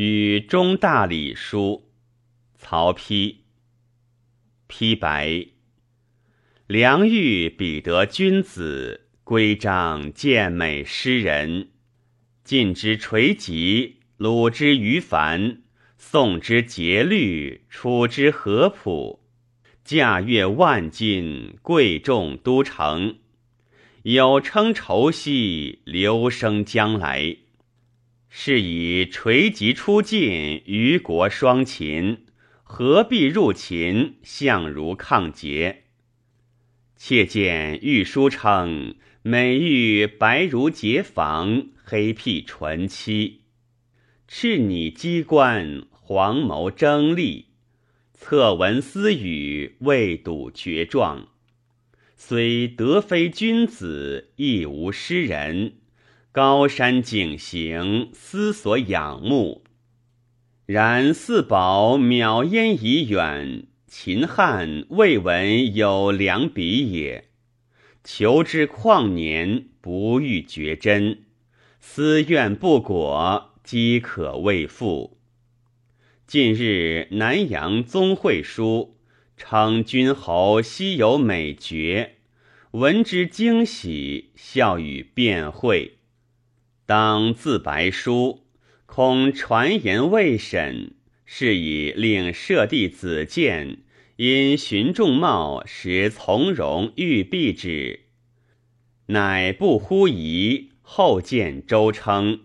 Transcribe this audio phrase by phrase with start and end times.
[0.00, 1.90] 与中大礼书，
[2.56, 3.38] 曹丕。
[4.68, 5.48] 丕白。
[6.68, 11.70] 良玉彼得君子，规章健美诗人。
[12.44, 15.62] 晋之垂棘，鲁之于繁，
[15.96, 19.26] 宋之节律，楚之合朴。
[19.82, 23.18] 驾阅万金，贵重都城。
[24.04, 27.38] 有称愁兮，留生将来。
[28.30, 32.26] 是以垂棘出晋，虞国双秦。
[32.62, 34.16] 何必入秦？
[34.22, 35.84] 相如抗节。
[36.96, 43.42] 妾见玉书称：美玉白如洁房，黑辟纯漆。
[44.26, 47.46] 赤拟机关，黄眸争利。
[48.12, 51.28] 侧闻私语，未睹绝状。
[52.16, 55.78] 虽德非君子，亦无诗人。
[56.38, 59.64] 高山景行，思所仰慕。
[60.66, 67.24] 然四宝渺焉已远，秦汉未闻有良比也。
[68.04, 71.24] 求之旷年，不遇绝真。
[71.80, 75.18] 思愿不果，饥渴未复。
[76.24, 78.96] 近日南阳宗会书，
[79.36, 82.18] 称君侯昔有美绝，
[82.70, 85.97] 闻之惊喜，笑语辩会。
[86.88, 88.46] 当自白书。
[88.86, 90.94] 恐传言未审，
[91.26, 93.82] 是以令舍弟子见
[94.16, 98.06] 因寻众貌，使从容欲避之，
[99.08, 100.70] 乃不呼疑。
[100.80, 102.40] 后见周称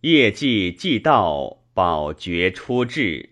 [0.00, 3.28] 业绩既到，宝爵出至，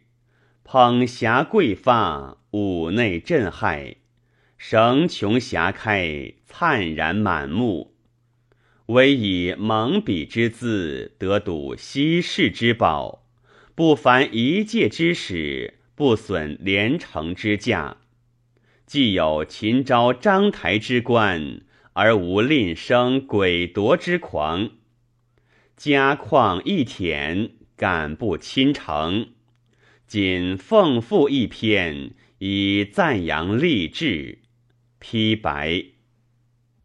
[0.63, 3.97] 捧霞贵发，五内震骇，
[4.59, 7.94] 绳琼霞开，灿然满目。
[8.87, 13.25] 唯以蒙彼之字，得睹稀世之宝，
[13.75, 17.97] 不凡一介之使，不损连城之价。
[18.85, 21.63] 既有秦昭章台之官，
[21.95, 24.73] 而无吝生鬼夺之狂。
[25.75, 29.29] 家旷一田，敢不亲诚？
[30.07, 34.41] 仅奉赋一篇，以赞扬励志。
[34.99, 35.94] 批白。